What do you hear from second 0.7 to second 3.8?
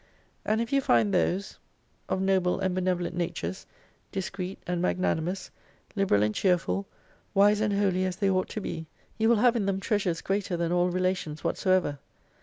you find those of noble and 62 benevolent natures,